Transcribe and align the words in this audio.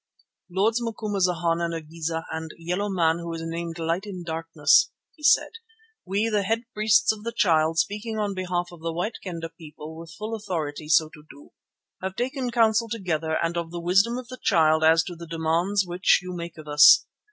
"Lords 0.49 0.81
Macumazana 0.81 1.65
and 1.65 1.75
Igeza, 1.75 2.25
and 2.31 2.55
yellow 2.57 2.89
man 2.89 3.19
who 3.19 3.31
is 3.35 3.43
named 3.45 3.77
Light 3.77 4.07
in 4.07 4.23
Darkness," 4.23 4.89
he 5.15 5.21
said, 5.21 5.51
"we, 6.05 6.27
the 6.27 6.41
head 6.41 6.63
priests 6.73 7.11
of 7.11 7.23
the 7.23 7.31
Child, 7.31 7.77
speaking 7.77 8.17
on 8.17 8.33
behalf 8.33 8.69
of 8.71 8.79
the 8.81 8.91
White 8.91 9.17
Kendah 9.23 9.51
people 9.59 9.95
with 9.95 10.11
full 10.17 10.33
authority 10.33 10.87
so 10.89 11.07
to 11.09 11.23
do, 11.29 11.51
have 12.01 12.15
taken 12.15 12.49
counsel 12.49 12.89
together 12.89 13.37
and 13.43 13.55
of 13.57 13.69
the 13.69 13.79
wisdom 13.79 14.17
of 14.17 14.27
the 14.29 14.39
Child 14.41 14.83
as 14.83 15.03
to 15.03 15.15
the 15.15 15.27
demands 15.27 15.85
which 15.85 16.17
you 16.23 16.33
make 16.35 16.57
of 16.57 16.67
us. 16.67 17.05